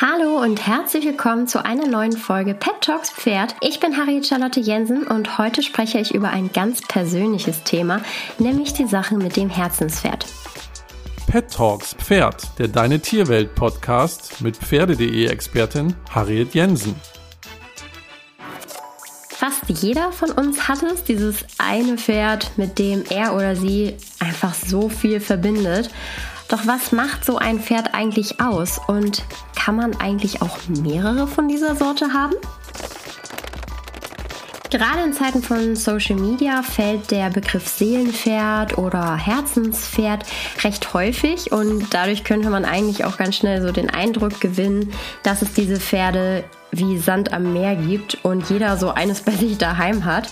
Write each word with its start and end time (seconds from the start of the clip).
Hallo 0.00 0.40
und 0.40 0.64
herzlich 0.64 1.04
willkommen 1.04 1.48
zu 1.48 1.64
einer 1.64 1.88
neuen 1.88 2.12
Folge 2.12 2.54
Pet 2.54 2.82
Talks 2.82 3.10
Pferd. 3.10 3.56
Ich 3.60 3.80
bin 3.80 3.96
Harriet 3.96 4.26
Charlotte 4.26 4.60
Jensen 4.60 5.06
und 5.08 5.38
heute 5.38 5.60
spreche 5.60 5.98
ich 5.98 6.14
über 6.14 6.28
ein 6.28 6.52
ganz 6.52 6.82
persönliches 6.82 7.64
Thema, 7.64 8.02
nämlich 8.38 8.72
die 8.74 8.86
Sache 8.86 9.16
mit 9.16 9.34
dem 9.34 9.50
Herzenspferd. 9.50 10.24
Pet 11.26 11.52
Talks 11.52 11.94
Pferd, 11.94 12.46
der 12.60 12.68
Deine 12.68 13.00
Tierwelt 13.00 13.56
Podcast 13.56 14.40
mit 14.40 14.56
Pferde.de 14.56 15.26
Expertin 15.26 15.96
Harriet 16.10 16.54
Jensen. 16.54 16.94
Fast 19.30 19.68
jeder 19.68 20.12
von 20.12 20.30
uns 20.30 20.68
hat 20.68 20.82
es, 20.82 21.04
dieses 21.04 21.44
eine 21.58 21.98
Pferd, 21.98 22.52
mit 22.56 22.78
dem 22.78 23.04
er 23.10 23.34
oder 23.34 23.56
sie 23.56 23.96
einfach 24.20 24.54
so 24.54 24.88
viel 24.88 25.20
verbindet. 25.20 25.90
Doch 26.48 26.66
was 26.66 26.92
macht 26.92 27.24
so 27.24 27.36
ein 27.36 27.60
Pferd 27.60 27.94
eigentlich 27.94 28.40
aus 28.40 28.80
und 28.86 29.22
kann 29.54 29.76
man 29.76 29.94
eigentlich 30.00 30.40
auch 30.40 30.56
mehrere 30.68 31.26
von 31.26 31.46
dieser 31.46 31.76
Sorte 31.76 32.14
haben? 32.14 32.34
Gerade 34.70 35.02
in 35.02 35.14
Zeiten 35.14 35.42
von 35.42 35.76
Social 35.76 36.16
Media 36.16 36.62
fällt 36.62 37.10
der 37.10 37.30
Begriff 37.30 37.66
Seelenpferd 37.66 38.76
oder 38.76 39.16
Herzenspferd 39.16 40.24
recht 40.62 40.92
häufig 40.92 41.52
und 41.52 41.86
dadurch 41.94 42.22
könnte 42.22 42.50
man 42.50 42.66
eigentlich 42.66 43.06
auch 43.06 43.16
ganz 43.16 43.36
schnell 43.36 43.62
so 43.62 43.72
den 43.72 43.88
Eindruck 43.88 44.40
gewinnen, 44.40 44.92
dass 45.22 45.40
es 45.40 45.54
diese 45.54 45.80
Pferde 45.80 46.44
wie 46.70 46.98
Sand 46.98 47.32
am 47.32 47.54
Meer 47.54 47.76
gibt 47.76 48.18
und 48.24 48.50
jeder 48.50 48.76
so 48.76 48.90
eines 48.90 49.22
bei 49.22 49.32
sich 49.32 49.56
daheim 49.56 50.04
hat. 50.04 50.28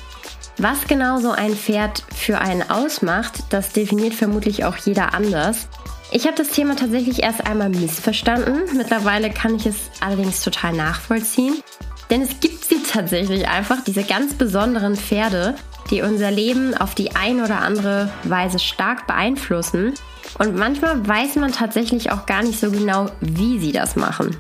Was 0.59 0.87
genau 0.87 1.19
so 1.19 1.31
ein 1.31 1.55
Pferd 1.55 2.03
für 2.15 2.39
einen 2.39 2.69
ausmacht, 2.71 3.45
das 3.51 3.73
definiert 3.73 4.13
vermutlich 4.13 4.65
auch 4.65 4.77
jeder 4.77 5.15
anders. 5.15 5.69
Ich 6.17 6.25
habe 6.25 6.35
das 6.35 6.49
Thema 6.49 6.75
tatsächlich 6.77 7.23
erst 7.23 7.47
einmal 7.47 7.69
missverstanden. 7.69 8.75
Mittlerweile 8.75 9.29
kann 9.29 9.55
ich 9.55 9.67
es 9.67 9.91
allerdings 10.01 10.41
total 10.41 10.73
nachvollziehen. 10.73 11.63
Denn 12.09 12.23
es 12.23 12.41
gibt 12.41 12.65
sie 12.65 12.83
tatsächlich 12.83 13.47
einfach, 13.47 13.85
diese 13.85 14.03
ganz 14.03 14.33
besonderen 14.33 14.97
Pferde, 14.97 15.57
die 15.91 16.01
unser 16.01 16.31
Leben 16.31 16.75
auf 16.75 16.95
die 16.95 17.15
ein 17.15 17.43
oder 17.43 17.61
andere 17.61 18.11
Weise 18.25 18.59
stark 18.59 19.07
beeinflussen. 19.07 19.93
Und 20.39 20.57
manchmal 20.57 21.07
weiß 21.07 21.37
man 21.37 21.53
tatsächlich 21.53 22.11
auch 22.11 22.25
gar 22.25 22.43
nicht 22.43 22.59
so 22.59 22.71
genau, 22.71 23.11
wie 23.21 23.59
sie 23.59 23.73
das 23.73 23.95
machen. 23.95 24.35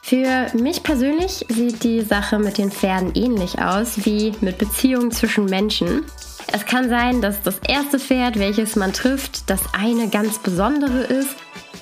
Für 0.00 0.46
mich 0.54 0.82
persönlich 0.82 1.44
sieht 1.50 1.84
die 1.84 2.00
Sache 2.00 2.38
mit 2.38 2.56
den 2.56 2.70
Pferden 2.70 3.12
ähnlich 3.14 3.58
aus 3.58 4.06
wie 4.06 4.32
mit 4.40 4.56
Beziehungen 4.56 5.10
zwischen 5.10 5.44
Menschen. 5.44 6.06
Es 6.54 6.66
kann 6.66 6.90
sein, 6.90 7.22
dass 7.22 7.42
das 7.42 7.58
erste 7.66 7.98
Pferd, 7.98 8.38
welches 8.38 8.76
man 8.76 8.92
trifft, 8.92 9.48
das 9.48 9.60
eine 9.72 10.08
ganz 10.08 10.38
besondere 10.38 11.00
ist, 11.00 11.30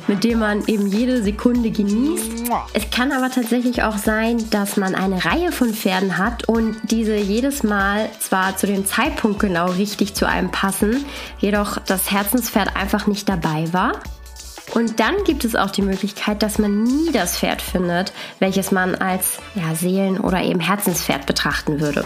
mit 0.07 0.23
dem 0.23 0.39
man 0.39 0.65
eben 0.67 0.87
jede 0.87 1.23
Sekunde 1.23 1.73
genießt. 1.73 2.45
Es 2.73 2.89
kann 2.91 3.11
aber 3.11 3.31
tatsächlich 3.31 3.83
auch 3.83 3.98
sein, 3.98 4.48
dass 4.51 4.77
man 4.77 4.95
eine 4.95 5.25
Reihe 5.25 5.51
von 5.51 5.75
Pferden 5.75 6.19
hat 6.19 6.48
und 6.48 6.77
diese 6.85 7.17
jedes 7.17 7.65
Mal 7.65 8.09
zwar 8.21 8.57
zu 8.57 8.69
dem 8.69 8.87
Zeitpunkt 8.87 9.41
genau 9.41 9.67
richtig 9.67 10.15
zu 10.15 10.27
einem 10.27 10.53
passen, 10.53 11.05
jedoch 11.41 11.79
das 11.79 12.11
Herzenspferd 12.13 12.77
einfach 12.77 13.09
nicht 13.09 13.29
dabei 13.29 13.73
war. 13.73 13.95
Und 14.73 15.01
dann 15.01 15.25
gibt 15.25 15.45
es 15.45 15.57
auch 15.57 15.71
die 15.71 15.83
Möglichkeit, 15.83 16.45
dass 16.45 16.59
man 16.59 16.85
nie 16.85 17.11
das 17.11 17.39
Pferd 17.39 17.61
findet, 17.61 18.13
welches 18.39 18.71
man 18.71 18.95
als 18.95 19.39
ja, 19.57 19.75
Seelen- 19.75 20.21
oder 20.21 20.43
eben 20.43 20.61
Herzenspferd 20.61 21.27
betrachten 21.27 21.81
würde. 21.81 22.05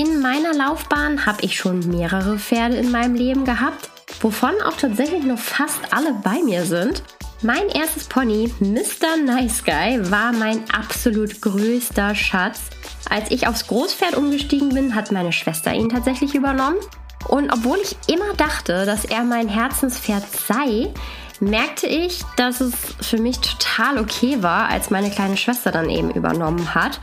In 0.00 0.22
meiner 0.22 0.54
Laufbahn 0.54 1.26
habe 1.26 1.42
ich 1.42 1.58
schon 1.58 1.80
mehrere 1.80 2.38
Pferde 2.38 2.76
in 2.76 2.90
meinem 2.90 3.14
Leben 3.14 3.44
gehabt, 3.44 3.90
wovon 4.22 4.54
auch 4.64 4.78
tatsächlich 4.78 5.24
noch 5.24 5.38
fast 5.38 5.92
alle 5.92 6.14
bei 6.24 6.42
mir 6.42 6.64
sind. 6.64 7.02
Mein 7.42 7.68
erstes 7.68 8.08
Pony, 8.08 8.50
Mr. 8.60 9.18
Nice 9.22 9.62
Guy, 9.62 10.10
war 10.10 10.32
mein 10.32 10.64
absolut 10.70 11.42
größter 11.42 12.14
Schatz. 12.14 12.60
Als 13.10 13.30
ich 13.30 13.46
aufs 13.46 13.66
Großpferd 13.66 14.16
umgestiegen 14.16 14.70
bin, 14.70 14.94
hat 14.94 15.12
meine 15.12 15.32
Schwester 15.32 15.74
ihn 15.74 15.90
tatsächlich 15.90 16.34
übernommen. 16.34 16.78
Und 17.28 17.52
obwohl 17.52 17.76
ich 17.82 17.94
immer 18.10 18.32
dachte, 18.38 18.86
dass 18.86 19.04
er 19.04 19.22
mein 19.22 19.48
Herzenspferd 19.48 20.24
sei, 20.48 20.94
merkte 21.40 21.86
ich, 21.86 22.22
dass 22.36 22.62
es 22.62 22.72
für 23.02 23.18
mich 23.18 23.38
total 23.40 23.98
okay 23.98 24.42
war, 24.42 24.70
als 24.70 24.88
meine 24.88 25.10
kleine 25.10 25.36
Schwester 25.36 25.70
dann 25.70 25.90
eben 25.90 26.10
übernommen 26.10 26.74
hat. 26.74 27.02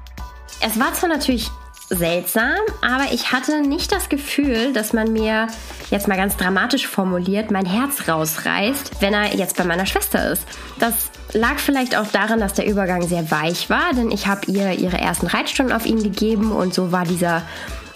Es 0.61 0.79
war 0.79 0.91
zwar 0.95 1.09
natürlich 1.09 1.51
seltsam, 1.89 2.57
aber 2.81 3.13
ich 3.13 3.31
hatte 3.31 3.61
nicht 3.61 3.91
das 3.91 4.09
Gefühl, 4.09 4.73
dass 4.73 4.91
man 4.93 5.13
mir 5.13 5.47
jetzt 5.89 6.07
mal 6.07 6.17
ganz 6.17 6.35
dramatisch 6.35 6.85
formuliert 6.85 7.49
mein 7.49 7.65
Herz 7.65 8.07
rausreißt, 8.07 9.01
wenn 9.01 9.13
er 9.13 9.35
jetzt 9.35 9.55
bei 9.55 9.63
meiner 9.63 9.85
Schwester 9.85 10.31
ist. 10.31 10.43
Das 10.79 11.09
lag 11.33 11.57
vielleicht 11.57 11.97
auch 11.97 12.07
daran, 12.07 12.39
dass 12.39 12.53
der 12.53 12.67
Übergang 12.67 13.07
sehr 13.07 13.31
weich 13.31 13.69
war, 13.69 13.93
denn 13.95 14.11
ich 14.11 14.27
habe 14.27 14.51
ihr 14.51 14.73
ihre 14.73 14.97
ersten 14.97 15.27
Reitstunden 15.27 15.73
auf 15.73 15.85
ihn 15.85 16.03
gegeben 16.03 16.51
und 16.51 16.73
so 16.73 16.91
war 16.91 17.05
dieser 17.05 17.43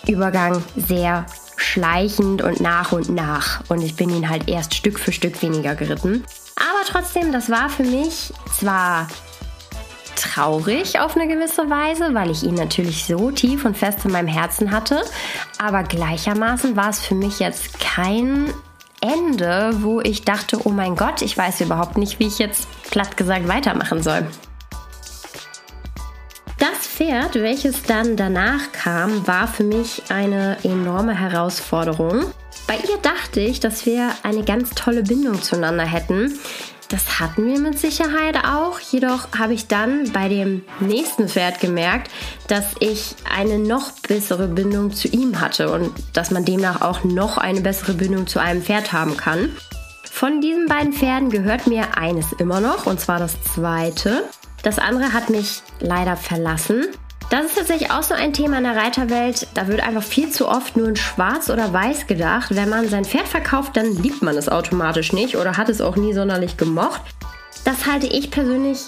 Übergang 0.08 0.64
sehr 0.76 1.26
schleichend 1.58 2.42
und 2.42 2.60
nach 2.60 2.92
und 2.92 3.10
nach 3.10 3.62
und 3.70 3.82
ich 3.82 3.96
bin 3.96 4.10
ihn 4.10 4.30
halt 4.30 4.50
erst 4.50 4.74
Stück 4.74 5.00
für 5.00 5.12
Stück 5.12 5.42
weniger 5.42 5.76
geritten. 5.76 6.24
Aber 6.56 6.86
trotzdem, 6.88 7.32
das 7.32 7.50
war 7.50 7.70
für 7.70 7.84
mich 7.84 8.34
zwar 8.58 9.08
traurig 10.22 11.00
auf 11.00 11.16
eine 11.16 11.28
gewisse 11.28 11.70
Weise, 11.70 12.14
weil 12.14 12.30
ich 12.30 12.44
ihn 12.44 12.56
natürlich 12.56 13.06
so 13.06 13.32
tief 13.32 13.66
und 13.66 13.78
fest 13.78 14.06
in 14.06 14.12
meinem 14.12 14.28
Herzen 14.28 14.72
hatte. 14.72 15.02
Aber 15.58 15.84
gleichermaßen 15.84 16.76
war 16.76 16.90
es 16.90 17.00
für 17.00 17.16
mich 17.16 17.40
jetzt 17.40 17.80
kein 17.80 18.54
Ende, 19.02 19.72
wo 19.82 20.00
ich 20.00 20.24
dachte, 20.24 20.60
oh 20.64 20.70
mein 20.70 20.96
Gott, 20.96 21.22
ich 21.22 21.38
weiß 21.38 21.62
überhaupt 21.62 21.98
nicht, 21.98 22.20
wie 22.20 22.28
ich 22.28 22.38
jetzt 22.40 22.68
platt 22.92 23.18
gesagt 23.18 23.48
weitermachen 23.48 24.04
soll. 24.04 24.28
Das 26.60 26.86
Pferd, 26.86 27.34
welches 27.34 27.82
dann 27.82 28.16
danach 28.16 28.72
kam, 28.72 29.26
war 29.26 29.48
für 29.48 29.64
mich 29.64 30.04
eine 30.10 30.58
enorme 30.64 31.16
Herausforderung. 31.16 32.26
Bei 32.68 32.76
ihr 32.76 32.98
dachte 33.02 33.40
ich, 33.40 33.60
dass 33.60 33.88
wir 33.88 34.12
eine 34.22 34.44
ganz 34.44 34.70
tolle 34.76 35.02
Bindung 35.02 35.42
zueinander 35.42 35.86
hätten. 35.86 36.38
Das 36.92 37.22
hatten 37.22 37.48
wir 37.48 37.58
mit 37.58 37.80
Sicherheit 37.80 38.36
auch. 38.44 38.78
Jedoch 38.82 39.30
habe 39.40 39.54
ich 39.54 39.68
dann 39.68 40.12
bei 40.12 40.28
dem 40.28 40.64
nächsten 40.82 41.30
Pferd 41.30 41.62
gemerkt, 41.62 42.12
dass 42.50 42.66
ich 42.82 43.16
eine 43.34 43.60
noch 43.60 43.92
bessere 44.08 44.50
Bindung 44.50 44.92
zu 44.92 45.08
ihm 45.08 45.40
hatte 45.40 45.72
und 45.72 45.94
dass 46.12 46.32
man 46.32 46.44
demnach 46.44 46.82
auch 46.82 47.06
noch 47.06 47.38
eine 47.38 47.62
bessere 47.62 47.94
Bindung 47.94 48.28
zu 48.28 48.40
einem 48.40 48.62
Pferd 48.62 48.92
haben 48.92 49.16
kann. 49.16 49.56
Von 50.04 50.42
diesen 50.42 50.68
beiden 50.68 50.92
Pferden 50.92 51.30
gehört 51.30 51.66
mir 51.66 51.98
eines 51.98 52.34
immer 52.34 52.60
noch, 52.60 52.86
und 52.86 53.00
zwar 53.00 53.20
das 53.20 53.42
zweite. 53.42 54.26
Das 54.62 54.78
andere 54.78 55.14
hat 55.14 55.30
mich 55.30 55.64
leider 55.80 56.18
verlassen. 56.18 56.88
Das 57.32 57.46
ist 57.46 57.56
tatsächlich 57.56 57.92
auch 57.92 58.04
so 58.04 58.14
ein 58.14 58.34
Thema 58.34 58.58
in 58.58 58.66
der 58.66 58.76
Reiterwelt. 58.76 59.48
Da 59.54 59.70
wird 59.70 59.80
einfach 59.80 60.04
viel 60.04 60.32
zu 60.32 60.50
oft 60.50 60.76
nur 60.76 60.90
in 60.90 60.98
Schwarz 60.98 61.50
oder 61.50 61.72
Weiß 61.72 62.06
gedacht. 62.06 62.54
Wenn 62.54 62.68
man 62.68 62.90
sein 62.90 63.06
Pferd 63.06 63.26
verkauft, 63.26 63.78
dann 63.78 63.96
liebt 64.04 64.22
man 64.22 64.36
es 64.36 64.50
automatisch 64.50 65.14
nicht 65.14 65.38
oder 65.38 65.56
hat 65.56 65.70
es 65.70 65.80
auch 65.80 65.96
nie 65.96 66.12
sonderlich 66.12 66.58
gemocht. 66.58 67.00
Das 67.64 67.86
halte 67.86 68.08
ich 68.08 68.32
persönlich 68.32 68.80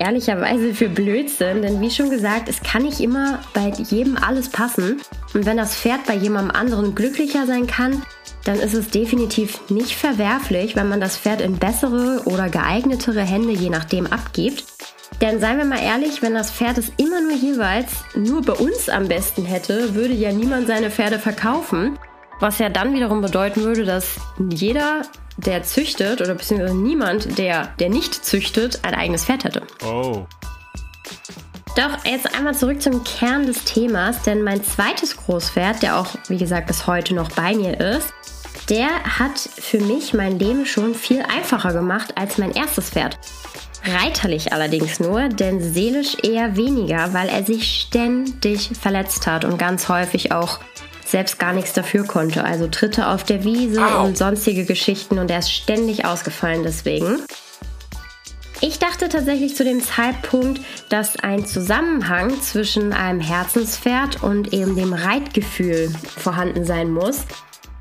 ehrlicherweise 0.00 0.74
für 0.74 0.88
Blödsinn, 0.88 1.62
denn 1.62 1.80
wie 1.80 1.92
schon 1.92 2.10
gesagt, 2.10 2.48
es 2.48 2.60
kann 2.60 2.82
nicht 2.82 2.98
immer 2.98 3.38
bei 3.54 3.68
jedem 3.68 4.16
alles 4.16 4.48
passen. 4.48 5.00
Und 5.32 5.46
wenn 5.46 5.56
das 5.56 5.76
Pferd 5.76 6.04
bei 6.04 6.16
jemandem 6.16 6.56
anderen 6.56 6.96
glücklicher 6.96 7.46
sein 7.46 7.68
kann, 7.68 8.02
dann 8.42 8.58
ist 8.58 8.74
es 8.74 8.90
definitiv 8.90 9.60
nicht 9.70 9.94
verwerflich, 9.94 10.74
wenn 10.74 10.88
man 10.88 11.00
das 11.00 11.16
Pferd 11.16 11.40
in 11.40 11.56
bessere 11.56 12.22
oder 12.24 12.48
geeignetere 12.48 13.20
Hände 13.20 13.52
je 13.52 13.70
nachdem 13.70 14.08
abgibt. 14.08 14.64
Denn 15.22 15.38
seien 15.38 15.56
wir 15.56 15.64
mal 15.64 15.80
ehrlich, 15.80 16.20
wenn 16.20 16.34
das 16.34 16.50
Pferd 16.50 16.78
es 16.78 16.90
immer 16.96 17.20
nur 17.20 17.32
jeweils 17.32 17.92
nur 18.16 18.42
bei 18.42 18.54
uns 18.54 18.88
am 18.88 19.06
besten 19.06 19.44
hätte, 19.44 19.94
würde 19.94 20.12
ja 20.14 20.32
niemand 20.32 20.66
seine 20.66 20.90
Pferde 20.90 21.20
verkaufen. 21.20 21.96
Was 22.40 22.58
ja 22.58 22.68
dann 22.68 22.92
wiederum 22.92 23.20
bedeuten 23.20 23.62
würde, 23.62 23.84
dass 23.84 24.16
jeder, 24.50 25.02
der 25.36 25.62
züchtet, 25.62 26.20
oder 26.20 26.34
beziehungsweise 26.34 26.74
niemand, 26.74 27.38
der, 27.38 27.68
der 27.78 27.88
nicht 27.88 28.24
züchtet, 28.24 28.80
ein 28.82 28.94
eigenes 28.94 29.26
Pferd 29.26 29.44
hätte. 29.44 29.62
Oh. 29.86 30.26
Doch 31.76 32.04
jetzt 32.04 32.34
einmal 32.36 32.56
zurück 32.56 32.82
zum 32.82 33.04
Kern 33.04 33.46
des 33.46 33.62
Themas, 33.62 34.22
denn 34.22 34.42
mein 34.42 34.64
zweites 34.64 35.16
Großpferd, 35.16 35.84
der 35.84 36.00
auch, 36.00 36.16
wie 36.26 36.36
gesagt, 36.36 36.66
bis 36.66 36.88
heute 36.88 37.14
noch 37.14 37.30
bei 37.30 37.54
mir 37.54 37.78
ist, 37.78 38.12
der 38.68 38.88
hat 39.04 39.38
für 39.38 39.78
mich 39.78 40.14
mein 40.14 40.40
Leben 40.40 40.66
schon 40.66 40.96
viel 40.96 41.22
einfacher 41.22 41.72
gemacht 41.72 42.18
als 42.18 42.38
mein 42.38 42.50
erstes 42.50 42.90
Pferd. 42.90 43.20
Reiterlich 43.84 44.52
allerdings 44.52 45.00
nur, 45.00 45.28
denn 45.28 45.60
seelisch 45.60 46.16
eher 46.22 46.56
weniger, 46.56 47.12
weil 47.12 47.28
er 47.28 47.44
sich 47.44 47.80
ständig 47.80 48.70
verletzt 48.80 49.26
hat 49.26 49.44
und 49.44 49.58
ganz 49.58 49.88
häufig 49.88 50.30
auch 50.32 50.60
selbst 51.04 51.38
gar 51.38 51.52
nichts 51.52 51.72
dafür 51.72 52.04
konnte. 52.04 52.44
Also 52.44 52.68
Tritte 52.68 53.08
auf 53.08 53.24
der 53.24 53.44
Wiese 53.44 53.84
Au. 53.84 54.04
und 54.04 54.16
sonstige 54.16 54.64
Geschichten 54.64 55.18
und 55.18 55.30
er 55.30 55.40
ist 55.40 55.52
ständig 55.52 56.04
ausgefallen 56.04 56.62
deswegen. 56.62 57.18
Ich 58.60 58.78
dachte 58.78 59.08
tatsächlich 59.08 59.56
zu 59.56 59.64
dem 59.64 59.82
Zeitpunkt, 59.82 60.60
dass 60.88 61.18
ein 61.18 61.44
Zusammenhang 61.44 62.40
zwischen 62.40 62.92
einem 62.92 63.20
Herzenspferd 63.20 64.22
und 64.22 64.52
eben 64.52 64.76
dem 64.76 64.92
Reitgefühl 64.92 65.92
vorhanden 66.16 66.64
sein 66.64 66.92
muss. 66.92 67.22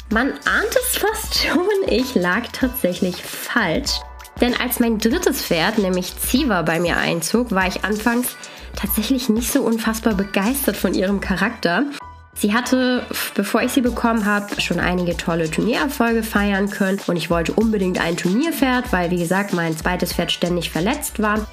Man 0.10 0.32
ahnt 0.32 0.76
es 0.76 0.98
fast 0.98 1.36
schon, 1.36 1.68
ich 1.88 2.16
lag 2.16 2.48
tatsächlich 2.52 3.16
falsch. 3.24 3.92
Denn 4.42 4.60
als 4.60 4.80
mein 4.80 4.98
drittes 4.98 5.44
Pferd, 5.44 5.78
nämlich 5.78 6.18
Ziva, 6.18 6.64
bei 6.64 6.80
mir 6.80 6.98
einzog, 6.98 7.52
war 7.52 7.68
ich 7.68 7.86
anfangs 7.86 8.36
tatsächlich 8.76 9.30
nicht 9.30 9.52
so 9.52 9.62
unfassbar 9.62 10.16
begeistert 10.16 10.76
von 10.76 10.96
ihrem 10.96 11.22
Charakter. 11.22 11.86
Sie 12.34 12.54
hatte, 12.54 13.06
bevor 13.36 13.62
ich 13.62 13.72
sie 13.72 13.82
bekommen 13.82 14.26
habe, 14.26 14.60
schon 14.60 14.80
einige 14.80 15.16
tolle 15.16 15.52
Turniererfolge 15.52 16.24
feiern 16.24 16.72
können 16.72 17.00
und 17.06 17.18
ich 17.18 17.30
wollte 17.30 17.54
unbedingt 17.54 18.02
ein 18.02 18.18
Turnierpferd, 18.18 18.92
weil 18.92 19.12
wie 19.12 19.20
gesagt 19.20 19.54
mein 19.54 19.78
zweites 19.78 20.14
Pferd 20.14 20.32
ständig 20.32 20.72
verletzt 20.72 21.22
war. 21.22 21.46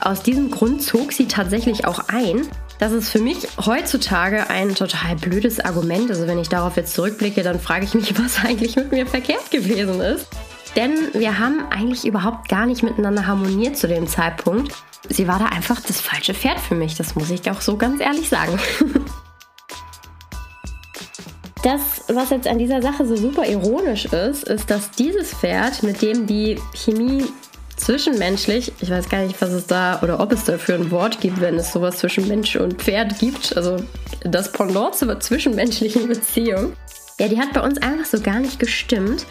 Aus 0.00 0.22
diesem 0.22 0.50
Grund 0.50 0.82
zog 0.82 1.12
sie 1.12 1.28
tatsächlich 1.28 1.86
auch 1.86 2.08
ein. 2.08 2.46
Das 2.78 2.92
ist 2.92 3.10
für 3.10 3.20
mich 3.20 3.46
heutzutage 3.64 4.50
ein 4.50 4.74
total 4.74 5.14
blödes 5.14 5.60
Argument. 5.60 6.10
Also 6.10 6.26
wenn 6.26 6.38
ich 6.38 6.48
darauf 6.48 6.76
jetzt 6.76 6.94
zurückblicke, 6.94 7.42
dann 7.42 7.60
frage 7.60 7.84
ich 7.84 7.94
mich, 7.94 8.18
was 8.22 8.44
eigentlich 8.44 8.76
mit 8.76 8.90
mir 8.90 9.06
verkehrt 9.06 9.50
gewesen 9.50 10.00
ist. 10.00 10.26
Denn 10.76 10.92
wir 11.12 11.38
haben 11.38 11.66
eigentlich 11.70 12.06
überhaupt 12.06 12.48
gar 12.48 12.66
nicht 12.66 12.82
miteinander 12.82 13.26
harmoniert 13.26 13.76
zu 13.76 13.88
dem 13.88 14.06
Zeitpunkt. 14.06 14.72
Sie 15.08 15.28
war 15.28 15.38
da 15.38 15.46
einfach 15.46 15.80
das 15.80 16.00
falsche 16.00 16.34
Pferd 16.34 16.60
für 16.60 16.74
mich, 16.74 16.94
das 16.94 17.14
muss 17.14 17.30
ich 17.30 17.50
auch 17.50 17.60
so 17.60 17.76
ganz 17.76 18.00
ehrlich 18.00 18.28
sagen. 18.28 18.58
Das, 21.62 22.02
was 22.08 22.30
jetzt 22.30 22.48
an 22.48 22.58
dieser 22.58 22.82
Sache 22.82 23.06
so 23.06 23.14
super 23.14 23.46
ironisch 23.46 24.06
ist, 24.06 24.48
ist, 24.48 24.68
dass 24.68 24.90
dieses 24.90 25.32
Pferd, 25.32 25.84
mit 25.84 26.02
dem 26.02 26.26
die 26.26 26.60
Chemie 26.74 27.24
zwischenmenschlich, 27.76 28.72
ich 28.80 28.90
weiß 28.90 29.08
gar 29.08 29.22
nicht, 29.22 29.40
was 29.40 29.50
es 29.50 29.66
da 29.68 30.00
oder 30.02 30.18
ob 30.18 30.32
es 30.32 30.44
dafür 30.44 30.74
ein 30.74 30.90
Wort 30.90 31.20
gibt, 31.20 31.40
wenn 31.40 31.56
es 31.56 31.72
sowas 31.72 31.98
zwischen 31.98 32.26
Mensch 32.26 32.56
und 32.56 32.82
Pferd 32.82 33.18
gibt, 33.20 33.56
also 33.56 33.76
das 34.24 34.50
Pendant 34.50 34.96
zur 34.96 35.20
zwischenmenschlichen 35.20 36.08
Beziehung, 36.08 36.72
ja, 37.20 37.28
die 37.28 37.38
hat 37.38 37.52
bei 37.52 37.60
uns 37.60 37.80
einfach 37.80 38.06
so 38.06 38.20
gar 38.20 38.40
nicht 38.40 38.58
gestimmt. 38.58 39.24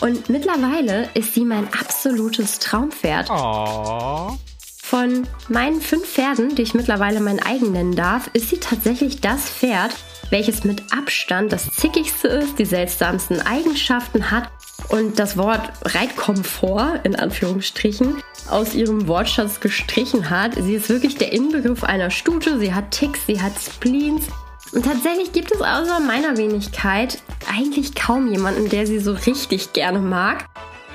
Und 0.00 0.28
mittlerweile 0.28 1.08
ist 1.14 1.34
sie 1.34 1.44
mein 1.44 1.68
absolutes 1.72 2.58
Traumpferd. 2.58 3.30
Oh. 3.30 4.36
Von 4.82 5.26
meinen 5.48 5.80
fünf 5.80 6.06
Pferden, 6.06 6.54
die 6.54 6.62
ich 6.62 6.74
mittlerweile 6.74 7.20
mein 7.20 7.42
eigen 7.42 7.72
nennen 7.72 7.96
darf, 7.96 8.28
ist 8.32 8.50
sie 8.50 8.58
tatsächlich 8.58 9.20
das 9.20 9.48
Pferd, 9.48 9.92
welches 10.30 10.64
mit 10.64 10.82
Abstand 10.92 11.52
das 11.52 11.70
zickigste 11.70 12.28
ist, 12.28 12.58
die 12.58 12.66
seltsamsten 12.66 13.40
Eigenschaften 13.40 14.30
hat 14.30 14.50
und 14.90 15.18
das 15.18 15.36
Wort 15.36 15.72
Reitkomfort 15.82 17.00
in 17.04 17.16
Anführungsstrichen 17.16 18.22
aus 18.50 18.74
ihrem 18.74 19.08
Wortschatz 19.08 19.60
gestrichen 19.60 20.28
hat. 20.28 20.54
Sie 20.54 20.74
ist 20.74 20.88
wirklich 20.88 21.16
der 21.16 21.32
Inbegriff 21.32 21.82
einer 21.82 22.10
Stute, 22.10 22.58
sie 22.58 22.74
hat 22.74 22.90
Ticks, 22.90 23.20
sie 23.26 23.40
hat 23.40 23.52
Spleens. 23.58 24.26
Und 24.74 24.84
tatsächlich 24.84 25.32
gibt 25.32 25.52
es 25.52 25.60
außer 25.60 26.00
meiner 26.00 26.36
Wenigkeit 26.36 27.18
eigentlich 27.48 27.94
kaum 27.94 28.26
jemanden, 28.26 28.68
der 28.68 28.86
sie 28.86 28.98
so 28.98 29.12
richtig 29.12 29.72
gerne 29.72 30.00
mag. 30.00 30.46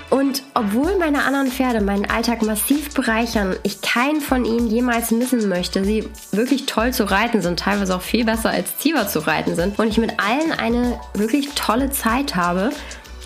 Und 0.09 0.43
obwohl 0.53 0.97
meine 0.97 1.23
anderen 1.23 1.51
Pferde 1.51 1.81
meinen 1.81 2.09
Alltag 2.09 2.41
massiv 2.41 2.93
bereichern, 2.93 3.55
ich 3.63 3.81
keinen 3.81 4.21
von 4.21 4.43
ihnen 4.43 4.67
jemals 4.67 5.11
missen 5.11 5.47
möchte, 5.47 5.85
sie 5.85 6.09
wirklich 6.31 6.65
toll 6.65 6.91
zu 6.91 7.09
reiten 7.09 7.41
sind, 7.41 7.59
teilweise 7.59 7.95
auch 7.95 8.01
viel 8.01 8.25
besser 8.25 8.49
als 8.49 8.77
Ziva 8.79 9.07
zu 9.07 9.19
reiten 9.19 9.55
sind 9.55 9.77
und 9.77 9.87
ich 9.87 9.99
mit 9.99 10.19
allen 10.19 10.51
eine 10.51 10.99
wirklich 11.13 11.49
tolle 11.53 11.91
Zeit 11.91 12.35
habe, 12.35 12.71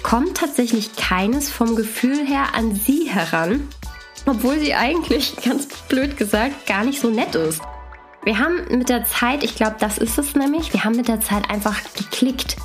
kommt 0.04 0.38
tatsächlich 0.38 0.96
keines 0.98 1.50
vom 1.50 1.78
Gefühl 1.78 2.28
her 2.28 2.48
an 2.54 2.76
sie 2.76 3.10
heran, 3.10 3.70
obwohl 4.26 4.60
sie 4.60 4.76
eigentlich, 4.76 5.38
ganz 5.44 5.68
blöd 5.88 6.18
gesagt, 6.18 6.68
gar 6.68 6.84
nicht 6.84 7.00
so 7.00 7.10
nett 7.10 7.34
ist. 7.34 7.62
Wir 8.26 8.40
haben 8.40 8.78
mit 8.78 8.88
der 8.88 9.06
Zeit, 9.06 9.44
ich 9.44 9.56
glaube, 9.56 9.76
das 9.80 9.98
ist 9.98 10.18
es 10.18 10.34
nämlich, 10.36 10.72
wir 10.72 10.86
haben 10.86 10.96
mit 10.96 11.10
der 11.10 11.20
Zeit 11.20 11.50
einfach 11.50 11.78
geklickt. 11.94 12.56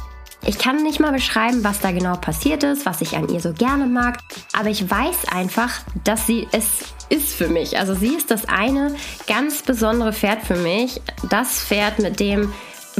Ich 0.46 0.56
kann 0.56 0.84
nicht 0.84 1.00
mal 1.00 1.10
beschreiben, 1.10 1.64
was 1.64 1.80
da 1.80 1.90
genau 1.90 2.16
passiert 2.16 2.62
ist, 2.62 2.86
was 2.86 3.00
ich 3.00 3.16
an 3.16 3.28
ihr 3.28 3.40
so 3.40 3.52
gerne 3.52 3.86
mag, 3.86 4.18
aber 4.52 4.68
ich 4.68 4.88
weiß 4.88 5.26
einfach, 5.32 5.80
dass 6.04 6.26
sie 6.26 6.46
es 6.52 6.94
ist 7.08 7.34
für 7.34 7.48
mich. 7.48 7.76
Also 7.76 7.94
sie 7.94 8.14
ist 8.14 8.30
das 8.30 8.48
eine 8.48 8.94
ganz 9.26 9.62
besondere 9.62 10.12
Pferd 10.12 10.42
für 10.44 10.56
mich. 10.56 11.00
Das 11.28 11.64
Pferd, 11.64 11.98
mit 11.98 12.20
dem 12.20 12.52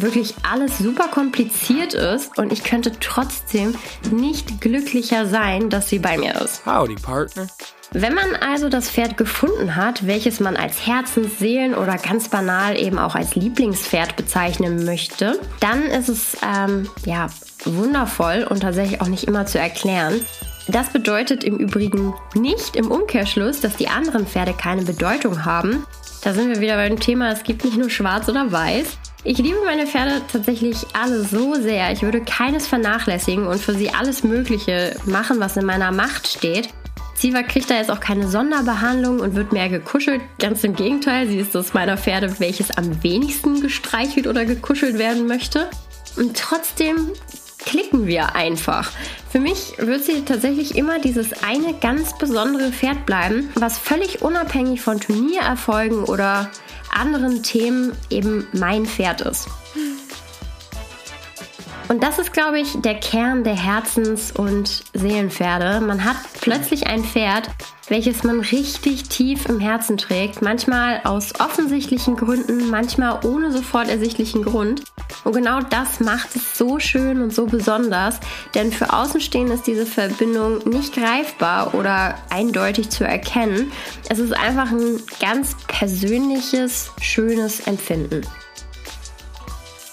wirklich 0.03 0.35
alles 0.49 0.79
super 0.79 1.09
kompliziert 1.09 1.95
ist 1.95 2.37
und 2.39 2.53
ich 2.53 2.65
könnte 2.65 2.93
trotzdem 3.01 3.75
nicht 4.11 4.61
glücklicher 4.61 5.27
sein, 5.27 5.71
dass 5.71 5.89
sie 5.89 5.99
bei 5.99 6.19
mir 6.19 6.35
ist. 6.41 6.65
Howdy, 6.67 6.97
Partner. 6.97 7.47
Wenn 7.93 8.13
man 8.13 8.37
also 8.37 8.69
das 8.69 8.91
Pferd 8.91 9.17
gefunden 9.17 9.75
hat, 9.75 10.07
welches 10.07 10.41
man 10.41 10.57
als 10.57 10.87
Herzens-, 10.87 11.39
Seelen- 11.39 11.75
oder 11.75 11.97
ganz 11.97 12.29
banal 12.29 12.79
eben 12.79 12.99
auch 12.99 13.15
als 13.15 13.35
Lieblingspferd 13.35 14.15
bezeichnen 14.15 14.85
möchte, 14.85 15.41
dann 15.61 15.85
ist 15.85 16.11
es 16.11 16.37
ähm, 16.43 16.89
ja 17.07 17.29
wundervoll 17.65 18.47
und 18.49 18.61
tatsächlich 18.61 19.01
auch 19.01 19.09
nicht 19.09 19.25
immer 19.25 19.47
zu 19.47 19.59
erklären. 19.59 20.21
Das 20.69 20.91
bedeutet 20.91 21.45
im 21.45 21.57
Übrigen 21.57 22.13
nicht 22.35 22.77
im 22.77 22.91
Umkehrschluss, 22.91 23.61
dass 23.63 23.77
die 23.77 23.89
anderen 23.89 24.27
Pferde 24.27 24.53
keine 24.53 24.83
Bedeutung 24.83 25.47
haben. 25.47 25.87
Da 26.23 26.35
sind 26.35 26.51
wir 26.51 26.61
wieder 26.61 26.77
beim 26.77 27.01
Thema, 27.01 27.33
es 27.33 27.43
gibt 27.43 27.65
nicht 27.65 27.79
nur 27.79 27.89
schwarz 27.89 28.29
oder 28.29 28.53
weiß. 28.53 28.99
Ich 29.25 29.39
liebe 29.39 29.59
meine 29.65 29.87
Pferde 29.87 30.23
tatsächlich 30.31 30.87
alle 30.93 31.25
so 31.25 31.55
sehr. 31.55 31.91
Ich 31.93 32.03
würde 32.03 32.21
keines 32.21 32.69
vernachlässigen 32.69 33.49
und 33.49 33.61
für 33.61 33.75
sie 33.75 33.91
alles 33.91 34.23
Mögliche 34.23 34.95
machen, 35.07 35.41
was 35.41 35.57
in 35.57 35.67
meiner 35.67 35.91
Macht 35.91 36.29
steht. 36.29 36.69
Siva 37.15 37.43
kriegt 37.43 37.69
da 37.69 37.75
jetzt 37.75 37.91
auch 37.91 37.99
keine 37.99 38.29
Sonderbehandlung 38.29 39.19
und 39.19 39.35
wird 39.35 39.53
mehr 39.53 39.69
gekuschelt. 39.69 40.21
Ganz 40.39 40.63
im 40.63 40.77
Gegenteil, 40.77 41.27
sie 41.27 41.39
ist 41.39 41.53
das 41.53 41.75
meiner 41.75 41.99
Pferde, 41.99 42.39
welches 42.39 42.71
am 42.71 43.03
wenigsten 43.03 43.61
gestreichelt 43.61 44.29
oder 44.29 44.45
gekuschelt 44.45 44.99
werden 44.99 45.27
möchte. 45.27 45.69
Und 46.17 46.37
trotzdem 46.37 47.11
klicken 47.59 48.07
wir 48.07 48.37
einfach. 48.37 48.93
Für 49.31 49.41
mich 49.41 49.75
wird 49.79 50.05
sie 50.05 50.25
tatsächlich 50.25 50.77
immer 50.77 51.01
dieses 51.01 51.43
eine 51.43 51.75
ganz 51.75 52.17
besondere 52.17 52.71
Pferd 52.71 53.05
bleiben, 53.05 53.51
was 53.57 53.79
völlig 53.79 54.23
unabhängig 54.23 54.81
von 54.81 55.01
Turniererfolgen 55.01 56.05
oder 56.05 56.51
anderen 56.93 57.43
Themen 57.43 57.93
eben 58.11 58.47
mein 58.53 58.87
Pferd 58.87 59.21
ist. 59.23 59.49
Und 61.89 62.03
das 62.03 62.19
ist, 62.19 62.35
glaube 62.35 62.61
ich, 62.61 62.81
der 62.83 62.97
Kern 62.97 63.45
der 63.45 63.57
Herzens- 63.57 64.31
und 64.31 64.85
Seelenpferde. 64.93 65.81
Man 65.81 66.05
hat 66.05 66.17
plötzlich 66.41 66.87
ein 66.87 67.03
Pferd, 67.03 67.49
welches 67.89 68.25
man 68.25 68.41
richtig 68.41 69.05
tief 69.05 69.47
im 69.47 69.59
Herzen 69.59 69.97
trägt. 69.97 70.43
Manchmal 70.43 71.01
aus 71.05 71.41
offensichtlichen 71.41 72.17
Gründen, 72.17 72.69
manchmal 72.69 73.25
ohne 73.25 73.53
sofort 73.53 73.89
ersichtlichen 73.89 74.43
Grund. 74.43 74.83
Und 75.25 75.33
genau 75.33 75.61
das 75.61 76.01
macht 76.01 76.37
es 76.37 76.57
so 76.57 76.79
schön 76.79 77.21
und 77.21 77.35
so 77.35 77.47
besonders. 77.47 78.21
Denn 78.55 78.73
für 78.73 78.93
Außenstehende 78.93 79.55
ist 79.55 79.67
diese 79.67 79.87
Verbindung 79.87 80.59
nicht 80.69 80.95
greifbar 80.95 81.75
oder 81.75 82.15
eindeutig 82.31 82.91
zu 82.91 83.05
erkennen. 83.05 83.73
Es 84.09 84.19
ist 84.19 84.33
einfach 84.33 84.71
ein 84.71 85.01
ganz 85.21 85.57
persönliches, 85.67 86.91
schönes 87.01 87.61
Empfinden. 87.61 88.23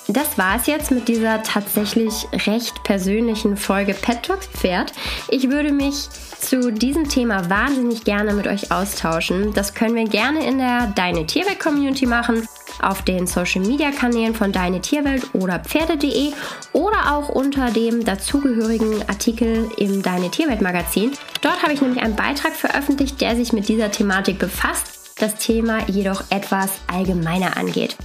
Das 0.08 0.38
war 0.38 0.58
es 0.58 0.68
jetzt 0.68 0.92
mit 0.92 1.08
dieser 1.08 1.42
tatsächlich 1.42 2.28
recht 2.46 2.84
persönlichen 2.84 3.58
Folge 3.58 3.96
Pet 3.96 4.22
Talks 4.24 4.46
Pferd. 4.48 4.94
Ich 5.30 5.50
würde 5.50 5.72
mich 5.72 6.08
zu 6.40 6.72
diesem 6.72 7.10
Thema 7.10 7.50
wahnsinnig 7.50 8.04
gerne 8.04 8.34
mit 8.34 8.46
euch 8.46 8.72
austauschen. 8.72 9.54
Das 9.54 9.74
können 9.74 9.96
wir 9.96 10.06
gerne 10.06 10.46
in 10.46 10.60
der 10.60 10.94
Deine 10.96 11.26
Tierwelt 11.26 11.60
Community 11.60 12.06
machen, 12.06 12.48
auf 12.82 13.04
den 13.04 13.28
Social 13.28 13.62
Media 13.62 13.92
Kanälen 13.92 14.36
von 14.36 14.52
Deine 14.52 14.82
Tierwelt 14.82 15.34
oder 15.34 15.60
Pferde.de 15.60 16.32
oder 16.74 17.16
auch 17.16 17.30
unter 17.30 17.72
dem 17.72 18.04
dazugehörigen 18.06 19.08
Artikel 19.08 19.70
im 19.78 20.02
Deine 20.02 20.30
Tierwelt 20.30 20.62
Magazin. 20.62 21.12
Dort 21.42 21.62
habe 21.64 21.74
ich 21.74 21.82
nämlich 21.82 22.04
einen 22.04 22.16
Beitrag 22.16 22.54
veröffentlicht, 22.54 23.22
der 23.22 23.36
sich 23.36 23.54
mit 23.54 23.68
dieser 23.68 23.92
Thematik 23.92 24.40
befasst, 24.40 25.14
das 25.20 25.36
Thema 25.36 25.80
jedoch 25.88 26.24
etwas 26.30 26.70
allgemeiner 26.88 27.58
angeht. 27.58 27.96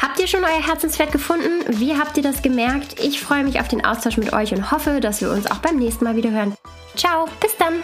Habt 0.00 0.18
ihr 0.18 0.26
schon 0.26 0.44
euer 0.44 0.66
Herzenspferd 0.66 1.12
gefunden? 1.12 1.64
Wie 1.68 1.96
habt 1.96 2.16
ihr 2.16 2.22
das 2.22 2.42
gemerkt? 2.42 2.98
Ich 3.00 3.20
freue 3.20 3.44
mich 3.44 3.60
auf 3.60 3.68
den 3.68 3.84
Austausch 3.84 4.16
mit 4.16 4.32
euch 4.32 4.52
und 4.54 4.70
hoffe, 4.70 5.00
dass 5.00 5.20
wir 5.20 5.30
uns 5.30 5.50
auch 5.50 5.58
beim 5.58 5.76
nächsten 5.76 6.04
Mal 6.04 6.16
wieder 6.16 6.30
hören. 6.30 6.54
Ciao, 6.96 7.26
bis 7.40 7.56
dann! 7.56 7.82